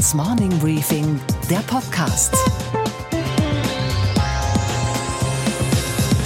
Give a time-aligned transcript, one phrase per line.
[0.00, 2.34] Handelsblatts Morning Briefing, der Podcast.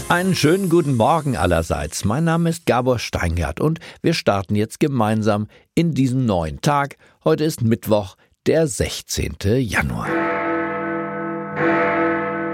[0.08, 2.04] Einen schönen guten Morgen allerseits.
[2.04, 6.96] Mein Name ist Gabor Steingart und wir starten jetzt gemeinsam in diesen neuen Tag.
[7.24, 8.16] Heute ist Mittwoch,
[8.46, 9.36] der 16.
[9.58, 10.06] Januar.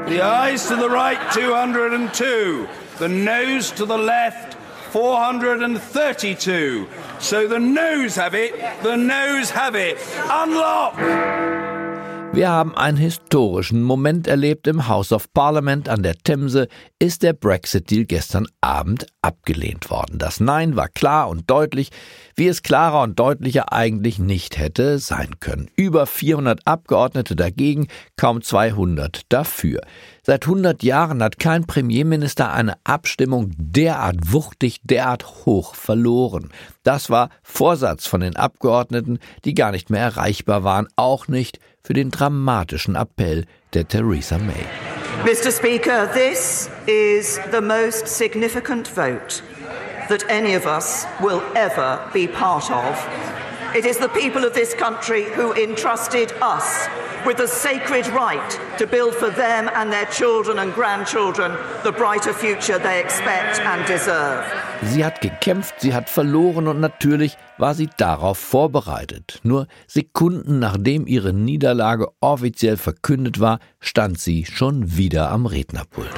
[0.09, 2.67] The eyes to the right 202,
[2.99, 4.57] the nose to the left
[4.91, 6.87] 432.
[7.19, 9.99] So the nose have it, the nose have it.
[10.29, 10.95] Unlock!
[12.33, 16.69] Wir haben einen historischen Moment erlebt im House of Parliament an der Themse,
[17.01, 20.19] ist der Brexit-Deal gestern Abend abgelehnt worden.
[20.21, 21.91] Das Nein war klar und deutlich,
[22.37, 25.71] wie es klarer und deutlicher eigentlich nicht hätte sein können.
[25.75, 29.81] Über 400 Abgeordnete dagegen, kaum 200 dafür.
[30.31, 36.53] Seit 100 Jahren hat kein Premierminister eine Abstimmung derart wuchtig, derart hoch verloren.
[36.85, 41.95] Das war Vorsatz von den Abgeordneten, die gar nicht mehr erreichbar waren, auch nicht für
[41.95, 44.55] den dramatischen Appell der Theresa May.
[45.25, 45.51] Mr.
[45.51, 49.43] Speaker, this is the most significant vote
[50.09, 53.40] that any of us will ever be part of.
[53.75, 56.89] It is the people of this country who entrusted us
[57.25, 61.53] with the sacred right to build for them and their children and grandchildren
[61.85, 64.70] the brighter future they expect and deserve.
[64.83, 69.39] Sie hat gekämpft, sie hat verloren und natürlich war sie darauf vorbereitet.
[69.43, 76.09] Nur Sekunden nachdem ihre Niederlage offiziell verkündet war, stand sie schon wieder am Rednerpult.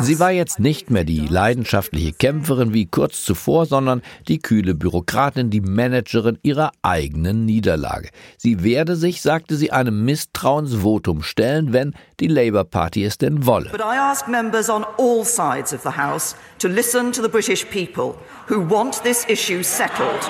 [0.00, 5.50] Sie war jetzt nicht mehr die leidenschaftliche Kämpferin wie kurz zuvor, sondern die kühle Bürokratin,
[5.50, 8.08] die Managerin ihrer eigenen Niederlage.
[8.36, 13.70] Sie werde sich, sagte sie, einem Misstrauensvotum stellen, wenn die Labour Party es denn wolle.
[13.70, 17.64] But I ask members on all sides of the House to listen to the British
[17.68, 18.14] people
[18.48, 20.28] who want this issue settled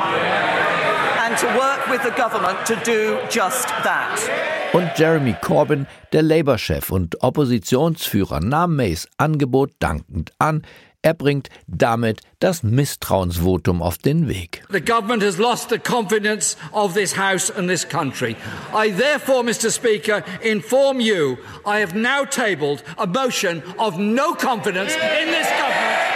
[1.25, 4.19] and to work with the government to do just that.
[4.73, 10.63] Und Jeremy Corbyn, der Labour-Chef und Oppositionsführer, nahm Mays Angebot dankend an.
[11.07, 14.65] Er bringt damit das Misstrauensvotum auf den Weg.
[14.73, 18.35] The government has lost the confidence of this House and this country.
[18.75, 19.71] I therefore, Mr.
[19.71, 26.16] Speaker, inform you I have now tabled a motion of no confidence in this government.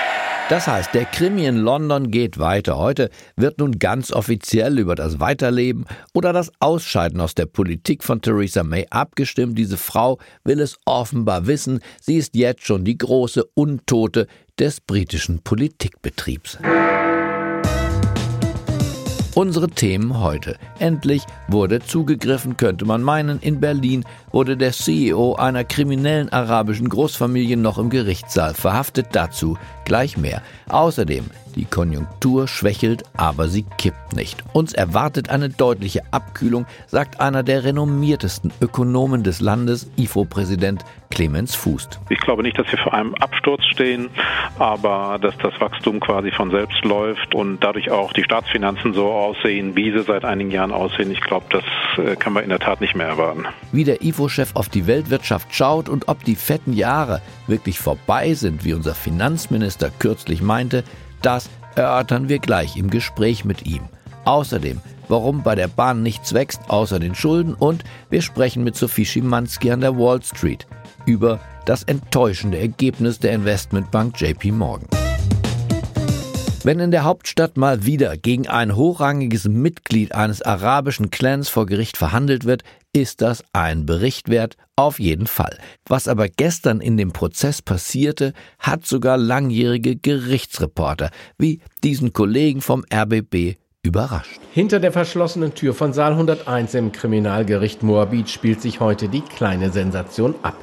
[0.50, 2.76] Das heißt, der Krimi in London geht weiter.
[2.76, 8.20] Heute wird nun ganz offiziell über das Weiterleben oder das Ausscheiden aus der Politik von
[8.20, 9.56] Theresa May abgestimmt.
[9.56, 11.78] Diese Frau will es offenbar wissen.
[12.00, 14.26] Sie ist jetzt schon die große Untote
[14.58, 16.58] des britischen Politikbetriebs.
[19.40, 20.58] Unsere Themen heute.
[20.80, 23.40] Endlich wurde zugegriffen, könnte man meinen.
[23.40, 29.06] In Berlin wurde der CEO einer kriminellen arabischen Großfamilie noch im Gerichtssaal verhaftet.
[29.12, 29.56] Dazu
[29.86, 30.42] gleich mehr.
[30.68, 34.42] Außerdem, die Konjunktur schwächelt, aber sie kippt nicht.
[34.52, 41.98] Uns erwartet eine deutliche Abkühlung, sagt einer der renommiertesten Ökonomen des Landes, IFO-Präsident Clemens Fußt.
[42.08, 44.10] Ich glaube nicht, dass wir vor einem Absturz stehen,
[44.58, 49.74] aber dass das Wachstum quasi von selbst läuft und dadurch auch die Staatsfinanzen so aussehen,
[49.74, 51.10] wie sie seit einigen Jahren aussehen.
[51.10, 51.64] Ich glaube, das
[52.04, 53.44] äh, kann man in der Tat nicht mehr erwarten.
[53.72, 58.64] Wie der IFO-Chef auf die Weltwirtschaft schaut und ob die fetten Jahre wirklich vorbei sind,
[58.64, 60.84] wie unser Finanzminister kürzlich meinte,
[61.22, 63.82] das erörtern wir gleich im Gespräch mit ihm.
[64.24, 69.06] Außerdem, warum bei der Bahn nichts wächst außer den Schulden und wir sprechen mit Sophie
[69.06, 70.66] Schimanski an der Wall Street
[71.06, 74.99] über das enttäuschende Ergebnis der Investmentbank JP Morgan.
[76.62, 81.96] Wenn in der Hauptstadt mal wieder gegen ein hochrangiges Mitglied eines arabischen Clans vor Gericht
[81.96, 85.56] verhandelt wird, ist das ein Bericht wert, auf jeden Fall.
[85.86, 92.84] Was aber gestern in dem Prozess passierte, hat sogar langjährige Gerichtsreporter wie diesen Kollegen vom
[92.92, 94.38] RBB überrascht.
[94.52, 99.70] Hinter der verschlossenen Tür von Saal 101 im Kriminalgericht Moabit spielt sich heute die kleine
[99.70, 100.58] Sensation ab.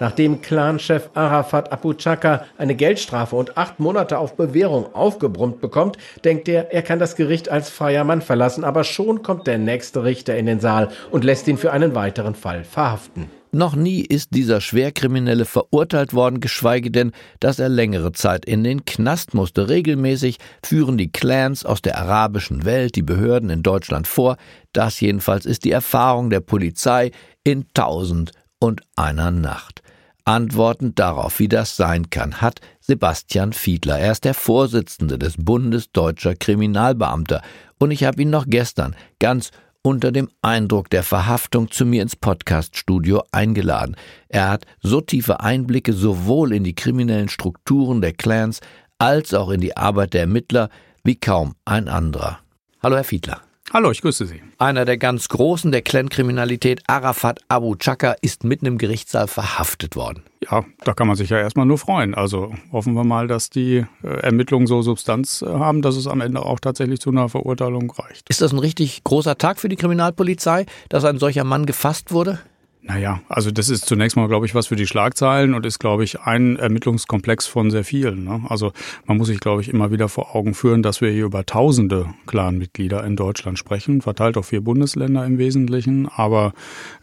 [0.00, 6.48] Nachdem Clanchef Arafat Abu Chaka eine Geldstrafe und acht Monate auf Bewährung aufgebrummt bekommt, denkt
[6.48, 10.36] er, er kann das Gericht als freier Mann verlassen, aber schon kommt der nächste Richter
[10.36, 13.30] in den Saal und lässt ihn für einen weiteren Fall verhaften.
[13.56, 18.84] Noch nie ist dieser Schwerkriminelle verurteilt worden, geschweige denn, dass er längere Zeit in den
[18.84, 19.70] Knast musste.
[19.70, 24.36] Regelmäßig führen die Clans aus der arabischen Welt die Behörden in Deutschland vor.
[24.74, 27.12] Das jedenfalls ist die Erfahrung der Polizei
[27.44, 28.32] in tausend
[28.66, 29.82] und einer Nacht.
[30.24, 34.00] Antworten darauf, wie das sein kann, hat Sebastian Fiedler.
[34.00, 37.42] Er ist der Vorsitzende des Bundes deutscher Kriminalbeamter
[37.78, 39.52] und ich habe ihn noch gestern ganz
[39.82, 43.94] unter dem Eindruck der Verhaftung zu mir ins Podcaststudio eingeladen.
[44.28, 48.58] Er hat so tiefe Einblicke sowohl in die kriminellen Strukturen der Clans
[48.98, 50.70] als auch in die Arbeit der Ermittler
[51.04, 52.40] wie kaum ein anderer.
[52.82, 53.45] Hallo, Herr Fiedler.
[53.72, 54.40] Hallo, ich grüße Sie.
[54.58, 60.22] Einer der ganz Großen der Clan-Kriminalität, Arafat Abu Chaka, ist mitten im Gerichtssaal verhaftet worden.
[60.48, 62.14] Ja, da kann man sich ja erstmal nur freuen.
[62.14, 66.20] Also hoffen wir mal, dass die äh, Ermittlungen so Substanz äh, haben, dass es am
[66.20, 68.28] Ende auch tatsächlich zu einer Verurteilung reicht.
[68.30, 72.38] Ist das ein richtig großer Tag für die Kriminalpolizei, dass ein solcher Mann gefasst wurde?
[72.88, 76.04] Naja, also das ist zunächst mal, glaube ich, was für die Schlagzeilen und ist, glaube
[76.04, 78.24] ich, ein Ermittlungskomplex von sehr vielen.
[78.24, 78.42] Ne?
[78.48, 78.72] Also
[79.06, 82.06] man muss sich, glaube ich, immer wieder vor Augen führen, dass wir hier über tausende
[82.26, 86.08] Clanmitglieder in Deutschland sprechen, verteilt auf vier Bundesländer im Wesentlichen.
[86.08, 86.52] Aber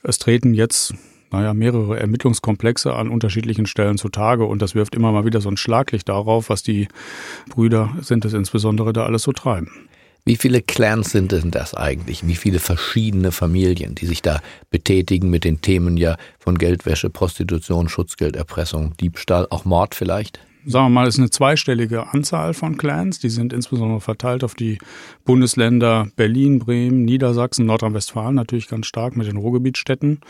[0.04, 0.94] es treten jetzt
[1.32, 5.58] naja, mehrere Ermittlungskomplexe an unterschiedlichen Stellen zutage und das wirft immer mal wieder so ein
[5.58, 6.88] Schlaglicht darauf, was die
[7.50, 9.70] Brüder sind es insbesondere da alles so treiben.
[10.26, 12.26] Wie viele Clans sind denn das eigentlich?
[12.26, 14.40] Wie viele verschiedene Familien, die sich da
[14.70, 20.40] betätigen mit den Themen ja von Geldwäsche, Prostitution, Schutzgelderpressung, Diebstahl, auch Mord vielleicht?
[20.66, 23.20] Sagen wir mal, es ist eine zweistellige Anzahl von Clans.
[23.20, 24.78] Die sind insbesondere verteilt auf die
[25.26, 30.22] Bundesländer Berlin, Bremen, Niedersachsen, Nordrhein-Westfalen natürlich ganz stark mit den Ruhrgebietstädten.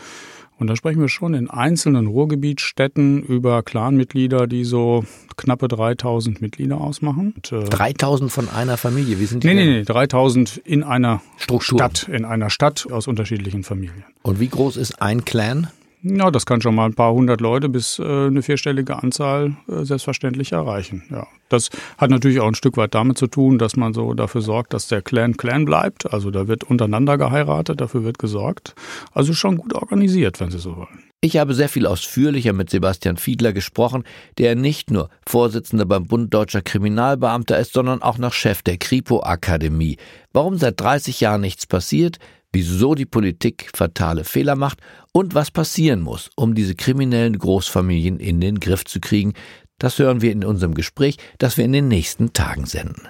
[0.58, 5.04] Und da sprechen wir schon in einzelnen Ruhrgebietsstädten über Clanmitglieder, die so
[5.36, 7.34] knappe 3000 Mitglieder ausmachen.
[7.36, 9.48] Und, äh, 3000 von einer Familie, wie sind die?
[9.48, 9.68] Nee, denn?
[9.68, 11.78] nee, nee, 3000 in einer Struktur.
[11.78, 14.04] Stadt, in einer Stadt aus unterschiedlichen Familien.
[14.22, 15.68] Und wie groß ist ein Clan?
[16.06, 19.84] Ja, das kann schon mal ein paar hundert Leute bis äh, eine vierstellige Anzahl äh,
[19.84, 21.02] selbstverständlich erreichen.
[21.10, 24.42] Ja, das hat natürlich auch ein Stück weit damit zu tun, dass man so dafür
[24.42, 26.12] sorgt, dass der Clan Clan bleibt.
[26.12, 28.74] Also da wird untereinander geheiratet, dafür wird gesorgt.
[29.12, 31.04] Also schon gut organisiert, wenn Sie so wollen.
[31.22, 34.04] Ich habe sehr viel ausführlicher mit Sebastian Fiedler gesprochen,
[34.36, 39.22] der nicht nur Vorsitzender beim Bund Deutscher Kriminalbeamter ist, sondern auch noch Chef der Kripo
[39.22, 39.96] Akademie.
[40.34, 42.18] Warum seit 30 Jahren nichts passiert,
[42.54, 44.78] wieso die Politik fatale Fehler macht
[45.12, 49.34] und was passieren muss, um diese kriminellen Großfamilien in den Griff zu kriegen,
[49.78, 53.08] das hören wir in unserem Gespräch, das wir in den nächsten Tagen senden.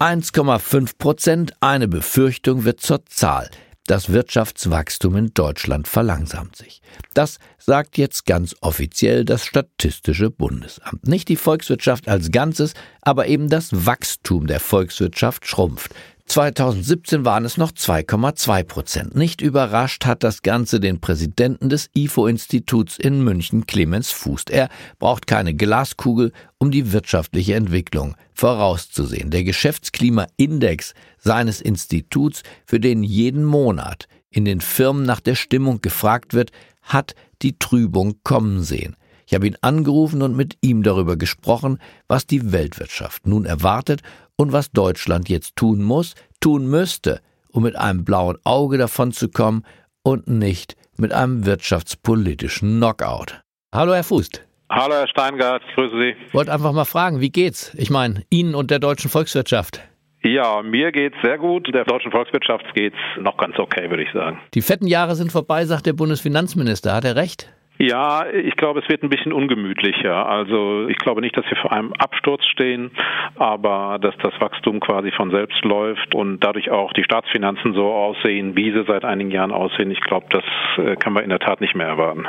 [0.00, 3.48] 1,5 Prozent, eine Befürchtung wird zur Zahl.
[3.86, 6.82] Das Wirtschaftswachstum in Deutschland verlangsamt sich.
[7.14, 11.06] Das sagt jetzt ganz offiziell das Statistische Bundesamt.
[11.06, 15.92] Nicht die Volkswirtschaft als Ganzes, aber eben das Wachstum der Volkswirtschaft schrumpft.
[16.32, 19.14] 2017 waren es noch 2,2 Prozent.
[19.14, 24.48] Nicht überrascht hat das Ganze den Präsidenten des IFO-Instituts in München, Clemens Fußt.
[24.48, 29.30] Er braucht keine Glaskugel, um die wirtschaftliche Entwicklung vorauszusehen.
[29.30, 36.32] Der Geschäftsklimaindex seines Instituts, für den jeden Monat in den Firmen nach der Stimmung gefragt
[36.32, 36.50] wird,
[36.80, 38.96] hat die Trübung kommen sehen.
[39.26, 41.78] Ich habe ihn angerufen und mit ihm darüber gesprochen,
[42.08, 44.00] was die Weltwirtschaft nun erwartet
[44.42, 47.20] und was Deutschland jetzt tun muss, tun müsste,
[47.52, 49.64] um mit einem blauen Auge davonzukommen
[50.02, 53.40] und nicht mit einem wirtschaftspolitischen Knockout.
[53.72, 54.44] Hallo, Herr Fußt.
[54.68, 56.34] Hallo, Herr Steingart, ich grüße Sie.
[56.34, 57.72] Wollte einfach mal fragen, wie geht's?
[57.74, 59.80] Ich meine, Ihnen und der deutschen Volkswirtschaft.
[60.24, 61.72] Ja, mir geht's sehr gut.
[61.72, 64.40] Der deutschen Volkswirtschaft geht's noch ganz okay, würde ich sagen.
[64.54, 66.94] Die fetten Jahre sind vorbei, sagt der Bundesfinanzminister.
[66.94, 67.52] Hat er recht?
[67.78, 70.26] Ja, ich glaube, es wird ein bisschen ungemütlicher.
[70.26, 72.92] Also ich glaube nicht, dass wir vor einem Absturz stehen,
[73.36, 78.56] aber dass das Wachstum quasi von selbst läuft und dadurch auch die Staatsfinanzen so aussehen,
[78.56, 79.90] wie sie seit einigen Jahren aussehen.
[79.90, 80.44] Ich glaube, das
[80.78, 82.26] äh, kann man in der Tat nicht mehr erwarten.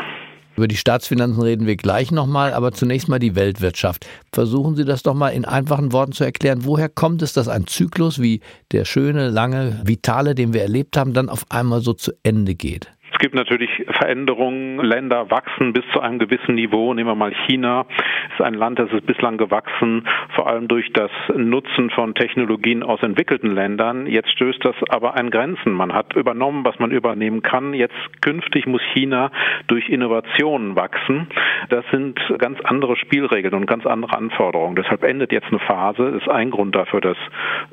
[0.55, 4.05] Über die Staatsfinanzen reden wir gleich nochmal, aber zunächst mal die Weltwirtschaft.
[4.31, 6.59] Versuchen Sie das doch mal in einfachen Worten zu erklären.
[6.61, 11.13] Woher kommt es, dass ein Zyklus wie der schöne, lange, vitale, den wir erlebt haben,
[11.13, 12.91] dann auf einmal so zu Ende geht?
[13.23, 14.79] Es gibt natürlich Veränderungen.
[14.79, 16.93] Länder wachsen bis zu einem gewissen Niveau.
[16.93, 17.85] Nehmen wir mal China.
[17.87, 22.83] Das ist ein Land, das ist bislang gewachsen, vor allem durch das Nutzen von Technologien
[22.83, 24.07] aus entwickelten Ländern.
[24.07, 25.71] Jetzt stößt das aber an Grenzen.
[25.71, 27.73] Man hat übernommen, was man übernehmen kann.
[27.73, 29.31] Jetzt künftig muss China
[29.67, 31.27] durch Innovationen wachsen.
[31.69, 34.75] Das sind ganz andere Spielregeln und ganz andere Anforderungen.
[34.75, 36.11] Deshalb endet jetzt eine Phase.
[36.11, 37.17] Das ist ein Grund dafür, dass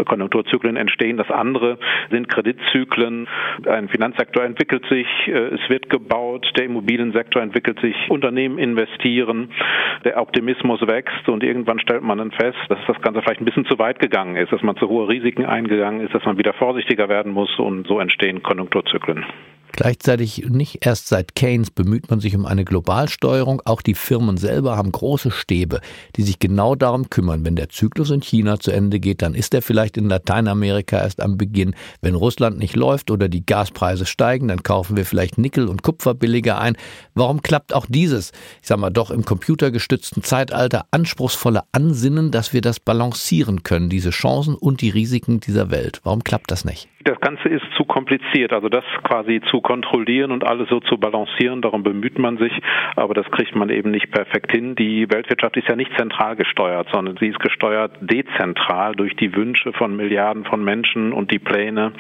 [0.05, 1.17] Konjunkturzyklen entstehen.
[1.17, 1.77] Das andere
[2.11, 3.27] sind Kreditzyklen.
[3.67, 5.09] Ein Finanzsektor entwickelt sich
[5.49, 9.51] es wird gebaut, der Immobiliensektor entwickelt sich, Unternehmen investieren,
[10.05, 13.67] der Optimismus wächst und irgendwann stellt man dann fest, dass das Ganze vielleicht ein bisschen
[13.67, 17.09] zu weit gegangen ist, dass man zu hohe Risiken eingegangen ist, dass man wieder vorsichtiger
[17.09, 19.25] werden muss und so entstehen Konjunkturzyklen.
[19.73, 23.63] Gleichzeitig nicht erst seit Keynes bemüht man sich um eine Globalsteuerung.
[23.65, 25.81] Auch die Firmen selber haben große Stäbe,
[26.17, 27.45] die sich genau darum kümmern.
[27.45, 31.23] Wenn der Zyklus in China zu Ende geht, dann ist er vielleicht in Lateinamerika erst
[31.23, 31.75] am Beginn.
[32.03, 36.15] Wenn Russland nicht läuft oder die Gaspreise steigen, dann kaufen wir vielleicht Nickel und Kupfer
[36.15, 36.77] billiger ein.
[37.15, 42.61] Warum klappt auch dieses, ich sag mal doch im computergestützten Zeitalter anspruchsvolle Ansinnen, dass wir
[42.61, 46.01] das balancieren können, diese Chancen und die Risiken dieser Welt?
[46.05, 46.89] Warum klappt das nicht?
[47.03, 48.53] Das Ganze ist zu kompliziert.
[48.53, 52.53] Also das quasi zu kontrollieren und alles so zu balancieren, darum bemüht man sich,
[52.95, 54.75] aber das kriegt man eben nicht perfekt hin.
[54.75, 59.73] Die Weltwirtschaft ist ja nicht zentral gesteuert, sondern sie ist gesteuert dezentral durch die Wünsche
[59.73, 61.93] von Milliarden von Menschen und die Pläne.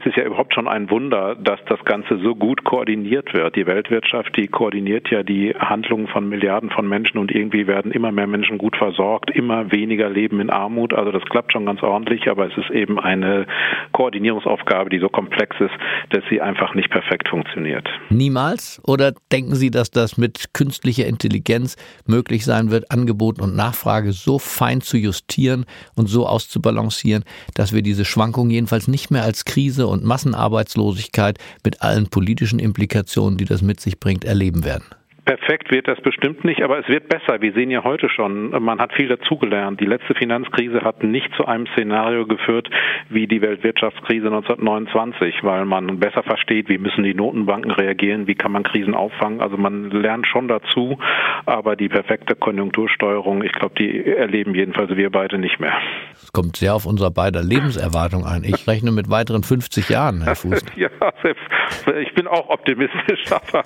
[0.00, 3.54] Es ist ja überhaupt schon ein Wunder, dass das Ganze so gut koordiniert wird.
[3.54, 8.10] Die Weltwirtschaft, die koordiniert ja die Handlungen von Milliarden von Menschen und irgendwie werden immer
[8.10, 10.94] mehr Menschen gut versorgt, immer weniger leben in Armut.
[10.94, 13.46] Also das klappt schon ganz ordentlich, aber es ist eben eine
[13.92, 15.72] Koordinierung Koordinierungsaufgabe, die so komplex ist,
[16.10, 17.86] dass sie einfach nicht perfekt funktioniert.
[18.10, 18.80] Niemals?
[18.86, 24.38] Oder denken Sie, dass das mit künstlicher Intelligenz möglich sein wird, Angebot und Nachfrage so
[24.38, 27.24] fein zu justieren und so auszubalancieren,
[27.54, 33.38] dass wir diese Schwankungen jedenfalls nicht mehr als Krise und Massenarbeitslosigkeit mit allen politischen Implikationen,
[33.38, 34.84] die das mit sich bringt, erleben werden?
[35.24, 37.40] Perfekt wird das bestimmt nicht, aber es wird besser.
[37.40, 39.80] Wir sehen ja heute schon, man hat viel dazugelernt.
[39.80, 42.68] Die letzte Finanzkrise hat nicht zu einem Szenario geführt
[43.08, 48.50] wie die Weltwirtschaftskrise 1929, weil man besser versteht, wie müssen die Notenbanken reagieren, wie kann
[48.50, 49.40] man Krisen auffangen.
[49.40, 50.98] Also man lernt schon dazu,
[51.46, 55.74] aber die perfekte Konjunktursteuerung, ich glaube, die erleben jedenfalls wir beide nicht mehr.
[56.20, 58.42] Es kommt sehr auf unser beider Lebenserwartung ein.
[58.42, 60.64] Ich rechne mit weiteren 50 Jahren, Herr Fuß.
[60.74, 60.88] ja,
[61.22, 61.44] selbst,
[62.00, 63.64] ich bin auch optimistisch, aber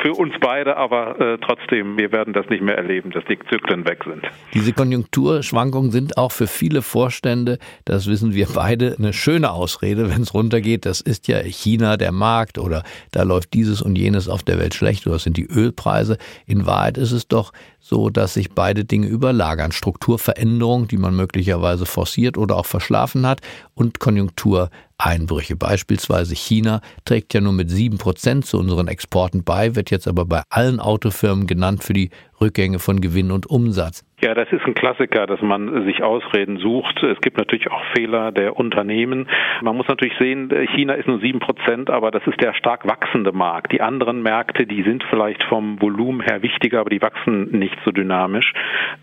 [0.00, 3.38] für uns beide, aber aber äh, trotzdem, wir werden das nicht mehr erleben, dass die
[3.50, 4.22] Zyklen weg sind.
[4.52, 10.22] Diese Konjunkturschwankungen sind auch für viele Vorstände, das wissen wir beide, eine schöne Ausrede, wenn
[10.22, 10.86] es runtergeht.
[10.86, 14.74] Das ist ja China der Markt oder da läuft dieses und jenes auf der Welt
[14.74, 16.16] schlecht oder das sind die Ölpreise.
[16.46, 19.72] In Wahrheit ist es doch so, dass sich beide Dinge überlagern.
[19.72, 23.40] Strukturveränderung, die man möglicherweise forciert oder auch verschlafen hat
[23.74, 25.56] und Konjunktur Einbrüche.
[25.56, 30.24] Beispielsweise China trägt ja nur mit sieben Prozent zu unseren Exporten bei, wird jetzt aber
[30.24, 32.10] bei allen Autofirmen genannt für die
[32.40, 34.04] Rückgänge von Gewinn und Umsatz.
[34.20, 37.02] Ja, das ist ein Klassiker, dass man sich Ausreden sucht.
[37.02, 39.28] Es gibt natürlich auch Fehler der Unternehmen.
[39.60, 43.32] Man muss natürlich sehen, China ist nur sieben Prozent, aber das ist der stark wachsende
[43.32, 43.72] Markt.
[43.72, 47.90] Die anderen Märkte, die sind vielleicht vom Volumen her wichtiger, aber die wachsen nicht so
[47.90, 48.52] dynamisch.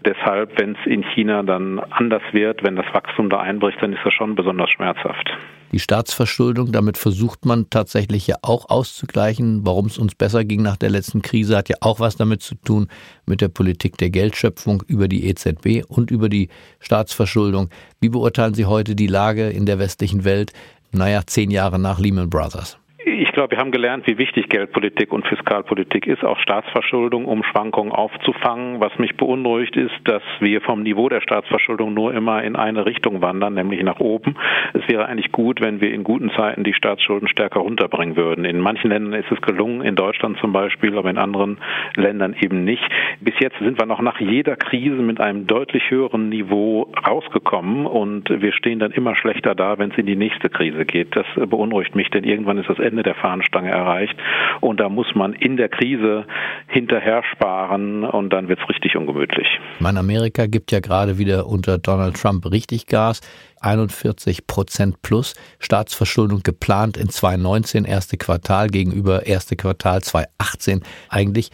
[0.05, 4.01] Deshalb, wenn es in China dann anders wird, wenn das Wachstum da einbricht, dann ist
[4.03, 5.31] das schon besonders schmerzhaft
[5.71, 6.71] die Staatsverschuldung.
[6.71, 9.65] Damit versucht man tatsächlich ja auch auszugleichen.
[9.65, 12.55] Warum es uns besser ging nach der letzten Krise, hat ja auch was damit zu
[12.55, 12.87] tun
[13.25, 16.49] mit der Politik der Geldschöpfung über die EZB und über die
[16.79, 17.69] Staatsverschuldung.
[17.99, 20.53] Wie beurteilen Sie heute die Lage in der westlichen Welt,
[20.91, 22.77] naja, zehn Jahre nach Lehman Brothers?
[23.03, 27.91] Ich glaube, wir haben gelernt, wie wichtig Geldpolitik und Fiskalpolitik ist, auch Staatsverschuldung, um Schwankungen
[27.91, 28.79] aufzufangen.
[28.79, 33.24] Was mich beunruhigt, ist, dass wir vom Niveau der Staatsverschuldung nur immer in eine Richtung
[33.24, 34.36] wandern, nämlich nach oben.
[34.74, 38.46] Es wäre eigentlich gut, wenn wir in guten Zeiten die Staatsschulden stärker runterbringen würden.
[38.46, 41.58] In manchen Ländern ist es gelungen, in Deutschland zum Beispiel, aber in anderen
[41.96, 42.84] Ländern eben nicht.
[43.20, 48.29] Bis jetzt sind wir noch nach jeder Krise mit einem deutlich höheren Niveau rausgekommen und
[48.29, 51.15] wir stehen dann immer schlechter da, wenn es in die nächste Krise geht.
[51.15, 54.15] Das beunruhigt mich, denn irgendwann ist das Ende der Fahnenstange erreicht.
[54.60, 56.25] Und da muss man in der Krise
[56.67, 59.48] hinterher sparen und dann wird es richtig ungemütlich.
[59.79, 63.21] Mein Amerika gibt ja gerade wieder unter Donald Trump richtig Gas.
[63.62, 70.81] 41 Prozent plus Staatsverschuldung geplant in 2019, erste Quartal gegenüber erste Quartal 2018.
[71.10, 71.51] Eigentlich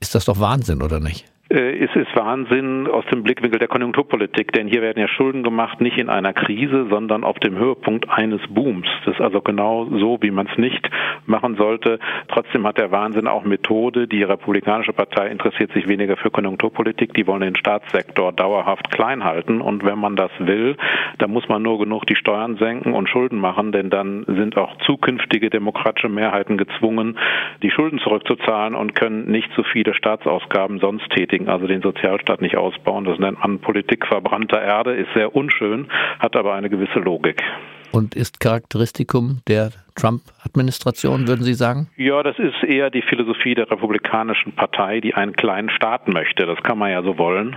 [0.00, 1.31] ist das doch Wahnsinn, oder nicht?
[1.52, 5.80] Äh, es ist Wahnsinn aus dem Blickwinkel der Konjunkturpolitik, denn hier werden ja Schulden gemacht,
[5.82, 8.86] nicht in einer Krise, sondern auf dem Höhepunkt eines Booms.
[9.04, 10.88] Das ist also genau so, wie man es nicht
[11.26, 11.98] machen sollte.
[12.28, 14.08] Trotzdem hat der Wahnsinn auch Methode.
[14.08, 17.12] Die Republikanische Partei interessiert sich weniger für Konjunkturpolitik.
[17.12, 19.60] Die wollen den Staatssektor dauerhaft klein halten.
[19.60, 20.76] Und wenn man das will,
[21.18, 24.76] dann muss man nur genug die Steuern senken und Schulden machen, denn dann sind auch
[24.86, 27.18] zukünftige demokratische Mehrheiten gezwungen,
[27.62, 32.40] die Schulden zurückzuzahlen und können nicht so viele Staatsausgaben sonst tätigen deswegen also den Sozialstaat
[32.40, 33.04] nicht ausbauen.
[33.04, 37.42] Das nennt man Politik verbrannter Erde, ist sehr unschön, hat aber eine gewisse Logik.
[37.92, 41.88] Und ist Charakteristikum der Trump-Administration, würden Sie sagen?
[41.98, 46.46] Ja, das ist eher die Philosophie der Republikanischen Partei, die einen kleinen Staat möchte.
[46.46, 47.54] Das kann man ja so wollen.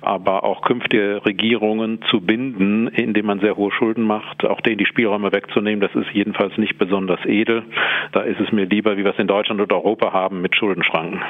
[0.00, 4.86] Aber auch künftige Regierungen zu binden, indem man sehr hohe Schulden macht, auch denen die
[4.86, 7.62] Spielräume wegzunehmen, das ist jedenfalls nicht besonders edel.
[8.10, 11.22] Da ist es mir lieber, wie wir es in Deutschland oder Europa haben, mit Schuldenschranken.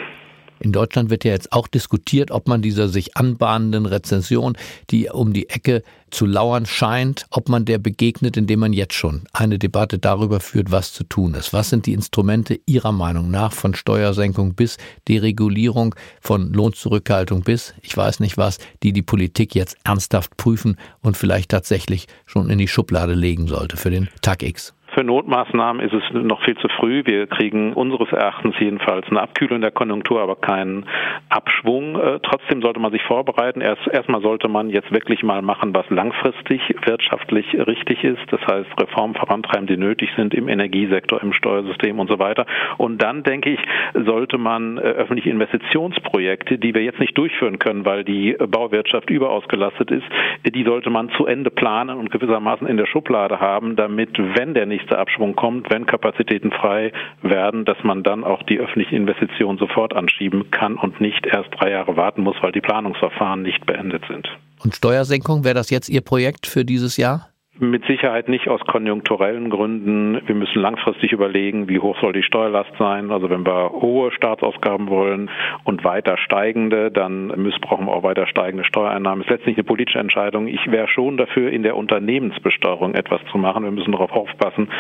[0.61, 4.59] In Deutschland wird ja jetzt auch diskutiert, ob man dieser sich anbahnenden Rezension,
[4.91, 9.23] die um die Ecke zu lauern scheint, ob man der begegnet, indem man jetzt schon
[9.33, 11.55] eine Debatte darüber führt, was zu tun ist.
[11.55, 14.77] Was sind die Instrumente Ihrer Meinung nach von Steuersenkung bis
[15.09, 21.17] Deregulierung, von Lohnzurückhaltung bis, ich weiß nicht was, die die Politik jetzt ernsthaft prüfen und
[21.17, 24.75] vielleicht tatsächlich schon in die Schublade legen sollte für den Tag X?
[25.01, 27.03] Für Notmaßnahmen ist es noch viel zu früh.
[27.07, 30.85] Wir kriegen unseres Erachtens jedenfalls eine Abkühlung der Konjunktur, aber keinen
[31.31, 31.99] Abschwung.
[31.99, 33.63] Äh, trotzdem sollte man sich vorbereiten.
[33.63, 38.21] Erst erstmal sollte man jetzt wirklich mal machen, was langfristig wirtschaftlich richtig ist.
[38.31, 42.45] Das heißt, Reformen vorantreiben, die nötig sind im Energiesektor, im Steuersystem und so weiter.
[42.77, 43.61] Und dann denke ich,
[43.95, 49.91] sollte man äh, öffentliche Investitionsprojekte, die wir jetzt nicht durchführen können, weil die Bauwirtschaft überausgelastet
[49.93, 50.07] ist,
[50.45, 54.67] die sollte man zu Ende planen und gewissermaßen in der Schublade haben, damit, wenn der
[54.67, 56.93] nächste Abschwung kommt, wenn Kapazitäten frei
[57.23, 61.71] werden, dass man dann auch die öffentlichen Investitionen sofort anschieben kann und nicht erst drei
[61.71, 64.29] Jahre warten muss, weil die Planungsverfahren nicht beendet sind.
[64.63, 67.30] Und Steuersenkung, wäre das jetzt Ihr Projekt für dieses Jahr?
[67.63, 70.23] Mit Sicherheit nicht aus konjunkturellen Gründen.
[70.27, 73.11] Wir müssen langfristig überlegen, wie hoch soll die Steuerlast sein.
[73.11, 75.29] Also wenn wir hohe Staatsausgaben wollen
[75.65, 79.19] und weiter steigende, dann missbrauchen wir auch weiter steigende Steuereinnahmen.
[79.19, 80.47] Das ist letztlich eine politische Entscheidung.
[80.47, 83.65] Ich wäre schon dafür, in der Unternehmensbesteuerung etwas zu machen.
[83.65, 84.71] Wir müssen darauf aufpassen,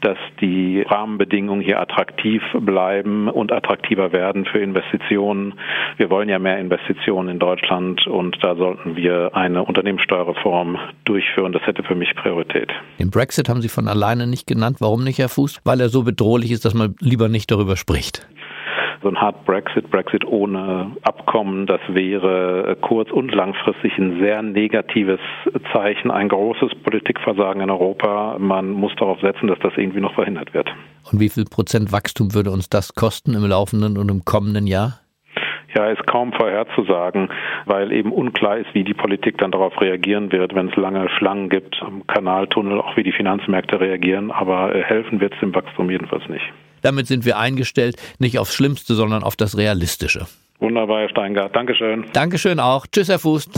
[0.00, 5.56] dass die Rahmenbedingungen hier attraktiv bleiben und attraktiver werden für Investitionen.
[5.98, 11.52] Wir wollen ja mehr Investitionen in Deutschland und da sollten wir eine Unternehmenssteuerreform durchführen.
[11.52, 12.29] Das hätte für mich Priorität.
[12.30, 12.70] Priorität.
[12.98, 14.76] Den Brexit haben Sie von alleine nicht genannt.
[14.80, 15.60] Warum nicht, Herr Fuß?
[15.64, 18.26] Weil er so bedrohlich ist, dass man lieber nicht darüber spricht
[19.02, 25.18] so ein Hard Brexit, Brexit ohne Abkommen, das wäre kurz- und langfristig ein sehr negatives
[25.72, 28.36] Zeichen, ein großes Politikversagen in Europa.
[28.38, 30.68] Man muss darauf setzen, dass das irgendwie noch verhindert wird.
[31.10, 35.00] Und wie viel Prozent Wachstum würde uns das kosten im laufenden und im kommenden Jahr?
[35.74, 37.28] Ja, ist kaum vorherzusagen,
[37.66, 41.48] weil eben unklar ist, wie die Politik dann darauf reagieren wird, wenn es lange Schlangen
[41.48, 44.30] gibt am Kanaltunnel, auch wie die Finanzmärkte reagieren.
[44.30, 46.44] Aber äh, helfen wird es dem Wachstum jedenfalls nicht.
[46.82, 50.26] Damit sind wir eingestellt, nicht aufs Schlimmste, sondern auf das Realistische.
[50.58, 51.54] Wunderbar, Herr Steingart.
[51.54, 52.06] Dankeschön.
[52.12, 52.86] Dankeschön auch.
[52.86, 53.48] Tschüss, Herr Fuß.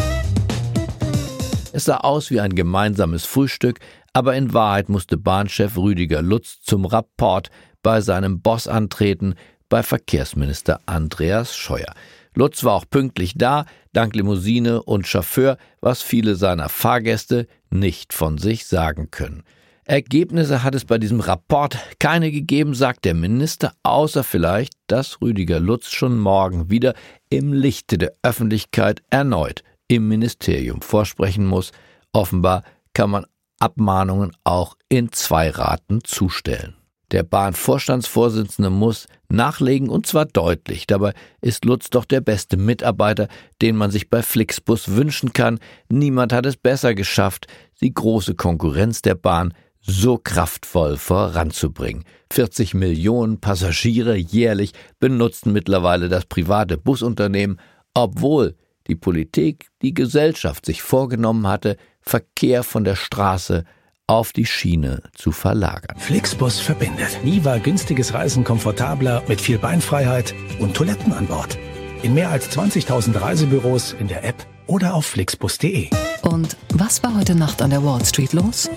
[1.74, 3.78] Es sah aus wie ein gemeinsames Frühstück,
[4.12, 7.48] aber in Wahrheit musste Bahnchef Rüdiger Lutz zum Rapport
[7.82, 9.34] bei seinem Boss antreten,
[9.72, 11.94] bei Verkehrsminister Andreas Scheuer.
[12.34, 13.64] Lutz war auch pünktlich da,
[13.94, 19.44] dank Limousine und Chauffeur, was viele seiner Fahrgäste nicht von sich sagen können.
[19.86, 25.58] Ergebnisse hat es bei diesem Rapport keine gegeben, sagt der Minister, außer vielleicht, dass Rüdiger
[25.58, 26.92] Lutz schon morgen wieder
[27.30, 31.72] im Lichte der Öffentlichkeit erneut im Ministerium vorsprechen muss.
[32.12, 32.62] Offenbar
[32.92, 33.24] kann man
[33.58, 36.76] Abmahnungen auch in zwei Raten zustellen.
[37.12, 40.86] Der Bahnvorstandsvorsitzende muss nachlegen und zwar deutlich.
[40.86, 43.28] Dabei ist Lutz doch der beste Mitarbeiter,
[43.60, 45.60] den man sich bei Flixbus wünschen kann.
[45.90, 47.46] Niemand hat es besser geschafft,
[47.82, 52.04] die große Konkurrenz der Bahn so kraftvoll voranzubringen.
[52.32, 57.60] 40 Millionen Passagiere jährlich benutzen mittlerweile das private Busunternehmen,
[57.92, 58.54] obwohl
[58.86, 63.64] die Politik, die Gesellschaft sich vorgenommen hatte, Verkehr von der Straße
[64.06, 65.96] auf die Schiene zu verlagern.
[65.98, 67.18] Flixbus verbindet.
[67.24, 71.58] Nie war günstiges Reisen komfortabler mit viel Beinfreiheit und Toiletten an Bord.
[72.02, 75.88] In mehr als 20.000 Reisebüros, in der App oder auf flixbus.de.
[76.22, 78.68] Und was war heute Nacht an der Wall Street los?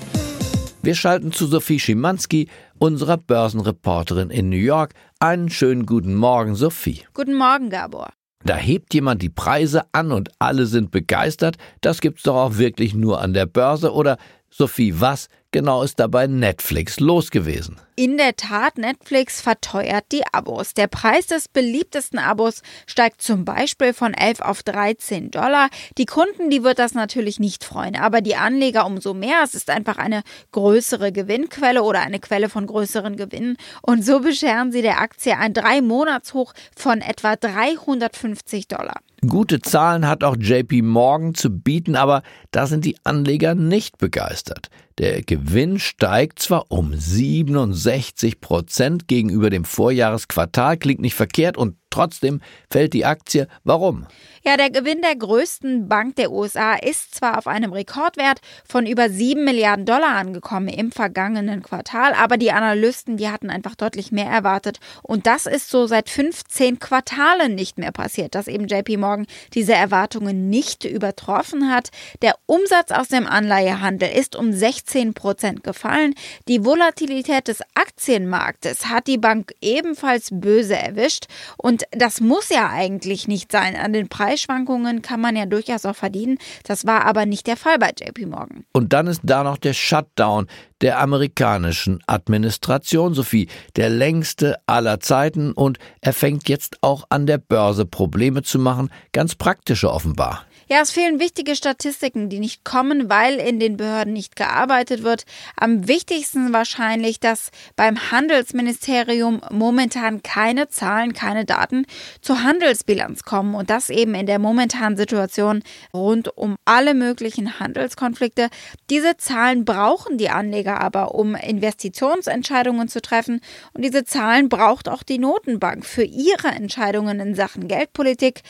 [0.82, 4.94] Wir schalten zu Sophie Schimanski, unserer Börsenreporterin in New York.
[5.20, 7.02] Einen schönen guten Morgen, Sophie.
[7.16, 8.10] Guten Morgen, Gabor.
[8.44, 11.58] Da hebt jemand die Preise an und alle sind begeistert.
[11.82, 14.18] Das gibt's doch auch wirklich nur an der Börse oder
[14.58, 17.78] Sophie, was genau ist da bei Netflix los gewesen?
[17.98, 20.74] In der Tat, Netflix verteuert die Abos.
[20.74, 25.68] Der Preis des beliebtesten Abos steigt zum Beispiel von 11 auf 13 Dollar.
[25.98, 29.42] Die Kunden, die wird das natürlich nicht freuen, aber die Anleger umso mehr.
[29.44, 33.58] Es ist einfach eine größere Gewinnquelle oder eine Quelle von größeren Gewinnen.
[33.82, 39.02] Und so bescheren sie der Aktie ein Drei-Monats-Hoch von etwa 350 Dollar.
[39.28, 44.70] Gute Zahlen hat auch JP Morgan zu bieten, aber da sind die Anleger nicht begeistert.
[44.98, 52.42] Der Gewinn steigt zwar um 67 Prozent gegenüber dem Vorjahresquartal, klingt nicht verkehrt und Trotzdem
[52.70, 53.48] fällt die Aktie.
[53.64, 54.06] Warum?
[54.44, 59.10] Ja, der Gewinn der größten Bank der USA ist zwar auf einem Rekordwert von über
[59.10, 64.26] 7 Milliarden Dollar angekommen im vergangenen Quartal, aber die Analysten, die hatten einfach deutlich mehr
[64.26, 64.80] erwartet.
[65.04, 69.74] Und das ist so seit 15 Quartalen nicht mehr passiert, dass eben JP Morgan diese
[69.74, 71.92] Erwartungen nicht übertroffen hat.
[72.22, 74.52] Der Umsatz aus dem Anleihehandel ist um
[74.86, 76.14] 16 Prozent gefallen.
[76.48, 81.26] Die Volatilität des Aktienmarktes hat die Bank ebenfalls böse erwischt
[81.58, 83.76] und das muss ja eigentlich nicht sein.
[83.76, 86.38] An den Preisschwankungen kann man ja durchaus auch verdienen.
[86.64, 88.66] Das war aber nicht der Fall bei JP Morgan.
[88.74, 90.48] Und dann ist da noch der Shutdown
[90.82, 97.38] der amerikanischen Administration, Sophie, der längste aller Zeiten und er fängt jetzt auch an der
[97.38, 100.46] Börse Probleme zu machen, ganz praktische offenbar.
[100.68, 105.26] Ja, es fehlen wichtige Statistiken, die nicht kommen, weil in den Behörden nicht gearbeitet wird.
[105.56, 111.86] Am wichtigsten wahrscheinlich, dass beim Handelsministerium momentan keine Zahlen, keine Daten
[112.20, 115.62] zur Handelsbilanz kommen und das eben in der momentanen Situation
[115.94, 118.50] rund um alle möglichen Handelskonflikte.
[118.90, 123.40] Diese Zahlen brauchen die Anleger aber, um Investitionsentscheidungen zu treffen
[123.74, 128.42] und diese Zahlen braucht auch die Notenbank für ihre Entscheidungen in Sachen Geldpolitik.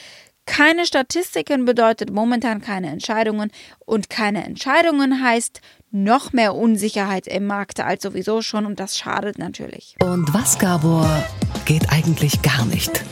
[0.45, 7.79] Keine Statistiken bedeutet momentan keine Entscheidungen und keine Entscheidungen heißt noch mehr Unsicherheit im Markt
[7.79, 9.95] als sowieso schon und das schadet natürlich.
[10.01, 11.09] Und was, Gabor,
[11.65, 13.03] geht eigentlich gar nicht?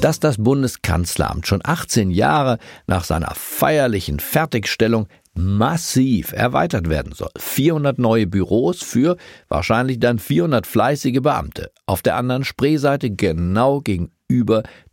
[0.00, 7.30] Dass das Bundeskanzleramt schon 18 Jahre nach seiner feierlichen Fertigstellung massiv erweitert werden soll.
[7.38, 9.16] 400 neue Büros für
[9.48, 11.70] wahrscheinlich dann 400 fleißige Beamte.
[11.86, 14.12] Auf der anderen Spreeseite genau gegenüber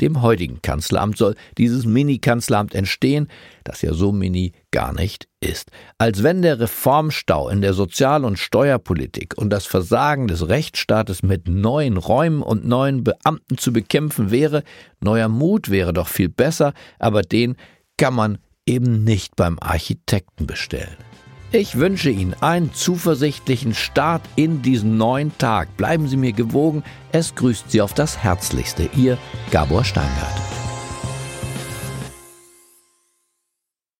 [0.01, 3.27] dem heutigen Kanzleramt soll dieses Mini-Kanzleramt entstehen,
[3.63, 5.71] das ja so mini gar nicht ist.
[5.97, 11.47] Als wenn der Reformstau in der Sozial- und Steuerpolitik und das Versagen des Rechtsstaates mit
[11.47, 14.63] neuen Räumen und neuen Beamten zu bekämpfen wäre,
[14.99, 17.55] neuer Mut wäre doch viel besser, aber den
[17.97, 21.08] kann man eben nicht beim Architekten bestellen.
[21.51, 25.75] Ich wünsche Ihnen einen zuversichtlichen Start in diesen neuen Tag.
[25.77, 26.83] Bleiben Sie mir gewogen.
[27.11, 28.87] Es grüßt Sie auf das Herzlichste.
[28.95, 29.17] Ihr
[29.49, 30.58] Gabor Steingart.